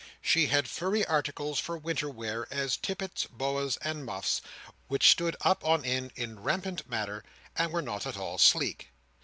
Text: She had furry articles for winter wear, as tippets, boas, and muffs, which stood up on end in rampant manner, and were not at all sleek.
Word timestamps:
She 0.19 0.47
had 0.47 0.67
furry 0.67 1.05
articles 1.05 1.59
for 1.59 1.77
winter 1.77 2.09
wear, 2.09 2.47
as 2.51 2.75
tippets, 2.75 3.27
boas, 3.29 3.77
and 3.83 4.03
muffs, 4.03 4.41
which 4.87 5.11
stood 5.11 5.35
up 5.41 5.63
on 5.63 5.85
end 5.85 6.11
in 6.15 6.39
rampant 6.39 6.89
manner, 6.89 7.23
and 7.55 7.71
were 7.71 7.83
not 7.83 8.07
at 8.07 8.17
all 8.17 8.39
sleek. 8.39 8.87